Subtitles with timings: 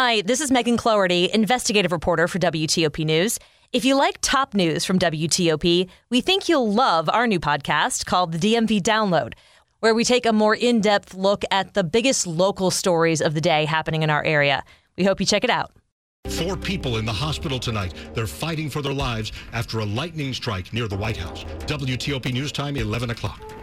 [0.00, 3.36] Hi, this is Megan Cloherty, investigative reporter for WTOP News.
[3.72, 8.30] If you like top news from WTOP, we think you'll love our new podcast called
[8.30, 9.32] the DMV Download,
[9.80, 13.40] where we take a more in depth look at the biggest local stories of the
[13.40, 14.62] day happening in our area.
[14.96, 15.72] We hope you check it out.
[16.28, 17.92] Four people in the hospital tonight.
[18.14, 21.42] They're fighting for their lives after a lightning strike near the White House.
[21.66, 23.57] WTOP News Time, 11 o'clock.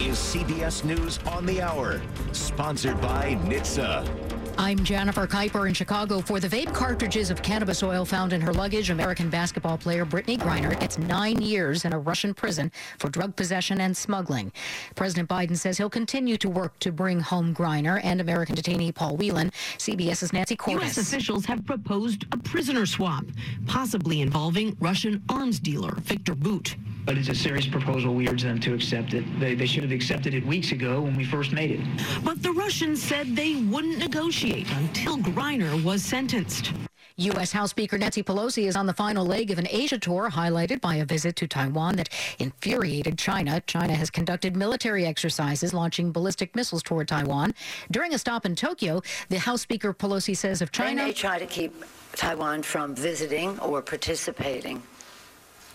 [0.00, 2.00] Is CBS News on the Hour,
[2.32, 4.39] sponsored by NHTSA.
[4.60, 6.20] I'm Jennifer Keiper in Chicago.
[6.20, 10.36] For the vape cartridges of cannabis oil found in her luggage, American basketball player Brittney
[10.36, 14.52] Griner gets nine years in a Russian prison for drug possession and smuggling.
[14.96, 19.16] President Biden says he'll continue to work to bring home Griner and American detainee Paul
[19.16, 19.50] Whelan.
[19.78, 20.82] CBS's Nancy Cordes.
[20.82, 20.98] U.S.
[20.98, 23.24] officials have proposed a prisoner swap,
[23.66, 26.76] possibly involving Russian arms dealer Viktor Bout.
[27.06, 28.14] But it's a serious proposal.
[28.14, 29.24] We urge them to accept it.
[29.40, 31.80] They, they should have accepted it weeks ago when we first made it.
[32.22, 36.72] But the Russians said they wouldn't negotiate until Griner was sentenced.
[37.16, 37.52] U.S.
[37.52, 40.96] House Speaker Nancy Pelosi is on the final leg of an Asia tour highlighted by
[40.96, 43.60] a visit to Taiwan that infuriated China.
[43.66, 47.54] China has conducted military exercises launching ballistic missiles toward Taiwan.
[47.92, 51.02] During a stop in Tokyo, the House Speaker Pelosi says if China.
[51.02, 51.72] They may try to keep
[52.16, 54.82] Taiwan from visiting or participating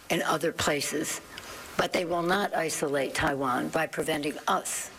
[0.09, 1.21] in other places,
[1.77, 4.89] but they will not isolate Taiwan by preventing us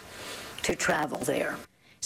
[0.63, 1.57] to travel there.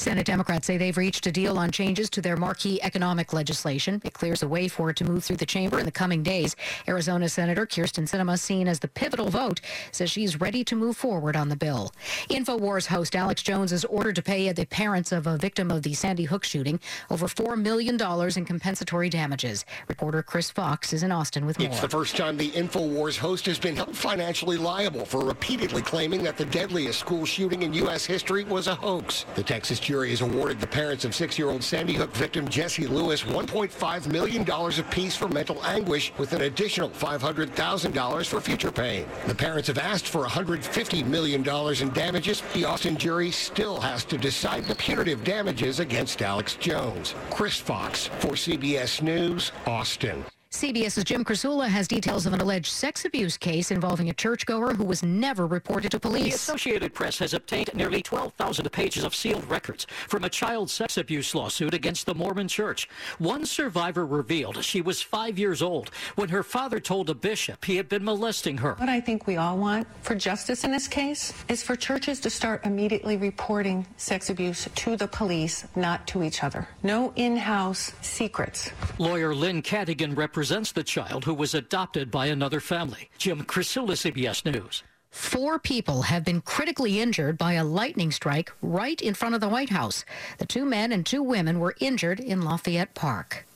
[0.01, 4.01] Senate Democrats say they've reached a deal on changes to their marquee economic legislation.
[4.03, 6.57] It clears a way for it to move through the chamber in the coming days.
[6.89, 9.61] Arizona Senator Kyrsten Sinema, seen as the pivotal vote,
[9.93, 11.93] says she's ready to move forward on the bill.
[12.31, 15.93] InfoWars host Alex Jones is ordered to pay the parents of a victim of the
[15.93, 19.67] Sandy Hook shooting over $4 million in compensatory damages.
[19.87, 21.69] Reporter Chris Fox is in Austin with more.
[21.69, 26.23] It's the first time the InfoWars host has been held financially liable for repeatedly claiming
[26.23, 28.07] that the deadliest school shooting in U.S.
[28.07, 29.27] history was a hoax.
[29.35, 34.07] The Texas jury has awarded the parents of six-year-old Sandy Hook victim Jesse Lewis $1.5
[34.07, 39.05] million apiece for mental anguish with an additional $500,000 for future pain.
[39.27, 42.41] The parents have asked for $150 million in damages.
[42.55, 47.17] The Austin jury still has to decide the punitive damages against Alex Jones.
[47.31, 50.25] Chris Fox for CBS News, Austin.
[50.61, 54.83] CBS's Jim Krasula has details of an alleged sex abuse case involving a churchgoer who
[54.83, 56.25] was never reported to police.
[56.25, 56.53] The.
[56.53, 61.37] Associated Press has obtained nearly 12,000 pages of sealed records from a child sex abuse
[61.37, 62.89] lawsuit against the Mormon Church.
[63.19, 67.77] One survivor revealed she was five years old when her father told a bishop he
[67.77, 68.75] had been molesting her.
[68.75, 72.29] What I think we all want for justice in this case is for churches to
[72.29, 76.67] start immediately reporting sex abuse to the police, not to each other.
[76.83, 78.73] No in-house secrets.
[78.99, 83.11] Lawyer Lynne Cadigan represents the child who was adopted by another family.
[83.19, 84.83] Jim Krasula, CBS News.
[85.11, 89.49] Four people have been critically injured by a lightning strike right in front of the
[89.49, 90.05] White House.
[90.39, 93.47] The two men and two women were injured in Lafayette Park.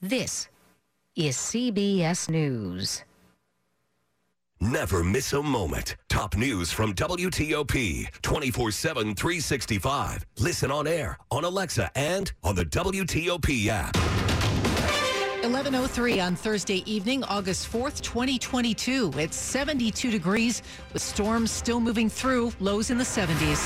[0.00, 0.48] This
[1.14, 3.04] is CBS News.
[4.60, 5.96] Never miss a moment.
[6.08, 10.26] Top news from WTOP 24 7, 365.
[10.38, 14.25] Listen on air, on Alexa, and on the WTOP app.
[15.46, 19.12] 1103 on Thursday evening, August 4th, 2022.
[19.16, 20.60] It's 72 degrees
[20.92, 23.64] with storms still moving through, lows in the 70s.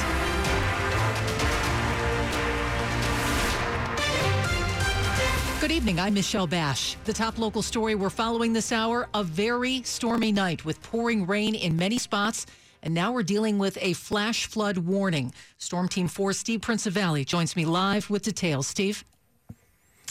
[5.63, 5.99] Good evening.
[5.99, 6.97] I'm Michelle Basch.
[7.05, 11.55] The top local story we're following this hour a very stormy night with pouring rain
[11.55, 12.45] in many spots.
[12.83, 15.33] And now we're dealing with a flash flood warning.
[15.57, 18.67] Storm Team 4 Steve Prinzivalli joins me live with details.
[18.67, 19.03] Steve?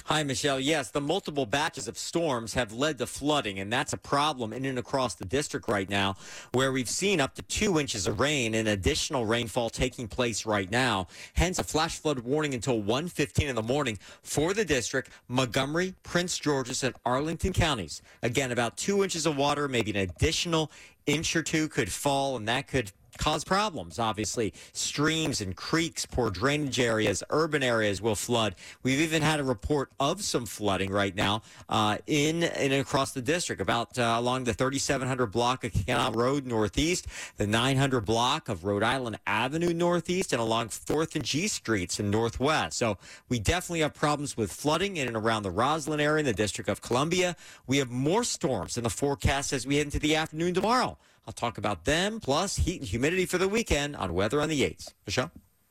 [0.05, 0.59] Hi, Michelle.
[0.59, 4.65] Yes, the multiple batches of storms have led to flooding, and that's a problem in
[4.65, 6.15] and across the district right now,
[6.53, 10.71] where we've seen up to two inches of rain and additional rainfall taking place right
[10.71, 11.07] now.
[11.33, 16.39] Hence, a flash flood warning until 1:15 in the morning for the district, Montgomery, Prince
[16.39, 18.01] George's, and Arlington counties.
[18.23, 20.71] Again, about two inches of water, maybe an additional
[21.05, 23.99] inch or two could fall, and that could cause problems.
[23.99, 28.55] Obviously, streams and creeks, poor drainage areas, urban areas will flood.
[28.81, 33.21] We've even had a report of some flooding right now uh, in and across the
[33.21, 37.07] district, about uh, along the 3700 block of Canal Road Northeast,
[37.37, 42.09] the 900 block of Rhode Island Avenue Northeast, and along 4th and G Streets in
[42.09, 42.77] Northwest.
[42.77, 42.97] So
[43.27, 46.69] we definitely have problems with flooding in and around the Roslyn area in the District
[46.69, 47.35] of Columbia.
[47.67, 50.97] We have more storms in the forecast as we head into the afternoon tomorrow.
[51.29, 54.63] I'll talk about them, plus heat and humidity for the weekend on Weather on the
[54.63, 54.95] 8s.
[55.05, 55.29] Michelle?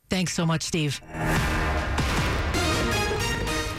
[0.09, 1.01] Thanks so much, Steve.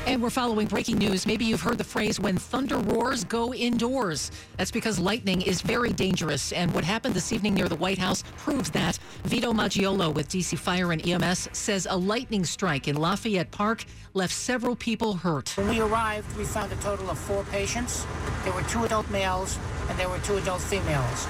[0.06, 1.26] And we're following breaking news.
[1.26, 4.30] Maybe you've heard the phrase when thunder roars, go indoors.
[4.58, 6.52] That's because lightning is very dangerous.
[6.52, 9.00] And what happened this evening near the White House proves that.
[9.24, 14.34] Vito Maggiolo with DC Fire and EMS says a lightning strike in Lafayette Park left
[14.34, 15.56] several people hurt.
[15.56, 18.06] When we arrived, we found a total of four patients.
[18.44, 21.28] There were two adult males and there were two adult females.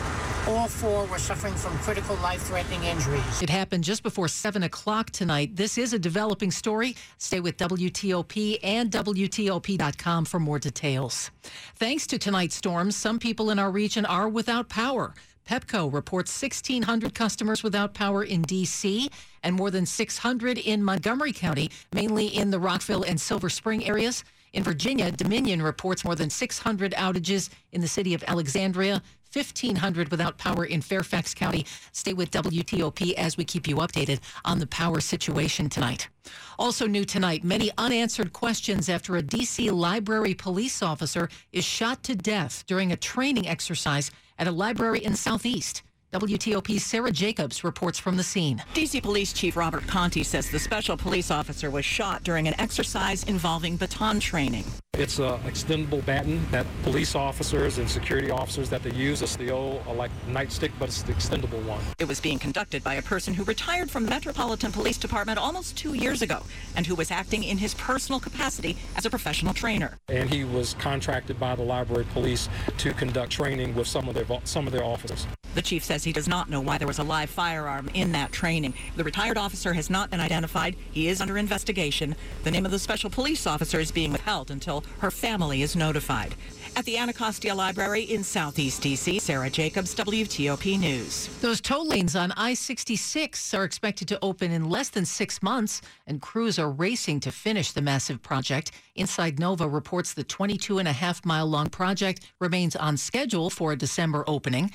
[0.49, 3.39] All four were suffering from critical life threatening injuries.
[3.39, 5.55] It happened just before 7 o'clock tonight.
[5.55, 6.95] This is a developing story.
[7.19, 11.29] Stay with WTOP and WTOP.com for more details.
[11.75, 15.13] Thanks to tonight's storms, some people in our region are without power.
[15.47, 19.07] Pepco reports 1,600 customers without power in D.C.
[19.43, 24.23] and more than 600 in Montgomery County, mainly in the Rockville and Silver Spring areas.
[24.53, 29.01] In Virginia, Dominion reports more than 600 outages in the city of Alexandria,
[29.31, 31.65] 1,500 without power in Fairfax County.
[31.91, 36.09] Stay with WTOP as we keep you updated on the power situation tonight.
[36.57, 39.69] Also new tonight, many unanswered questions after a D.C.
[39.69, 44.09] library police officer is shot to death during a training exercise
[44.39, 45.83] at a library in Southeast.
[46.11, 48.63] WTOP's Sarah Jacobs reports from the scene.
[48.73, 53.23] DC Police Chief Robert Contee says the special police officer was shot during an exercise
[53.25, 54.63] involving baton training.
[54.95, 59.21] It's an extendable baton that police officers and security officers that they use.
[59.21, 61.79] It's the old uh, like nightstick, but it's the extendable one.
[61.99, 65.77] It was being conducted by a person who retired from the Metropolitan Police Department almost
[65.77, 66.41] two years ago
[66.75, 69.99] and who was acting in his personal capacity as a professional trainer.
[70.07, 74.25] And he was contracted by the library police to conduct training with some of their
[74.43, 75.27] some of their officers.
[75.55, 78.31] The chief says he does not know why there was a live firearm in that
[78.31, 78.73] training.
[78.95, 80.75] The retired officer has not been identified.
[80.91, 82.15] He is under investigation.
[82.43, 86.35] The name of the special police officer is being withheld until her family is notified.
[86.75, 91.27] At the Anacostia Library in Southeast D.C., Sarah Jacobs, WTOP News.
[91.41, 95.81] Those tow lanes on I 66 are expected to open in less than six months,
[96.05, 98.71] and crews are racing to finish the massive project.
[98.95, 103.71] Inside Nova reports the 22 and a half mile long project remains on schedule for
[103.71, 104.71] a December opening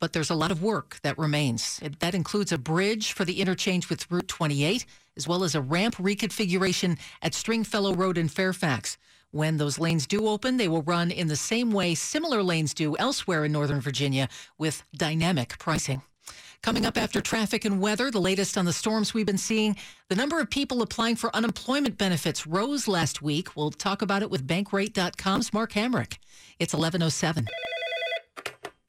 [0.00, 1.80] but there's a lot of work that remains.
[2.00, 4.86] That includes a bridge for the interchange with Route 28,
[5.16, 8.96] as well as a ramp reconfiguration at Stringfellow Road in Fairfax.
[9.30, 12.96] When those lanes do open, they will run in the same way similar lanes do
[12.96, 16.02] elsewhere in Northern Virginia with dynamic pricing.
[16.62, 19.76] Coming up after traffic and weather, the latest on the storms we've been seeing.
[20.08, 23.54] The number of people applying for unemployment benefits rose last week.
[23.54, 26.18] We'll talk about it with Bankrate.com's Mark Hamrick.
[26.58, 27.46] It's 1107.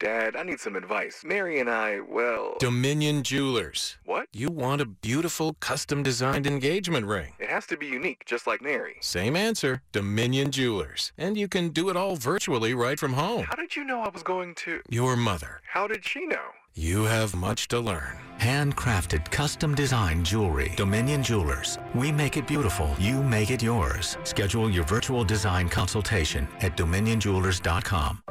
[0.00, 1.22] Dad, I need some advice.
[1.26, 2.56] Mary and I, well.
[2.58, 3.98] Dominion Jewelers.
[4.06, 4.28] What?
[4.32, 7.34] You want a beautiful, custom designed engagement ring.
[7.38, 8.96] It has to be unique, just like Mary.
[9.00, 11.12] Same answer Dominion Jewelers.
[11.18, 13.44] And you can do it all virtually right from home.
[13.44, 14.80] How did you know I was going to?
[14.88, 15.60] Your mother.
[15.68, 16.46] How did she know?
[16.74, 18.16] You have much to learn.
[18.38, 20.72] Handcrafted, custom designed jewelry.
[20.76, 21.78] Dominion Jewelers.
[21.94, 22.94] We make it beautiful.
[22.98, 24.16] You make it yours.
[24.24, 28.22] Schedule your virtual design consultation at dominionjewelers.com.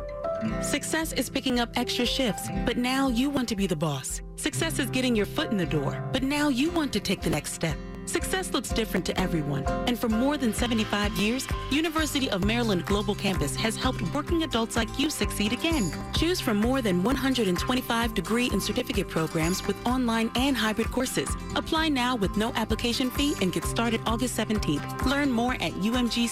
[0.61, 4.21] Success is picking up extra shifts, but now you want to be the boss.
[4.35, 7.29] Success is getting your foot in the door, but now you want to take the
[7.29, 7.75] next step.
[8.05, 13.13] Success looks different to everyone, and for more than 75 years, University of Maryland Global
[13.13, 15.91] Campus has helped working adults like you succeed again.
[16.15, 21.29] Choose from more than 125 degree and certificate programs with online and hybrid courses.
[21.55, 25.05] Apply now with no application fee and get started August 17th.
[25.05, 26.29] Learn more at umgc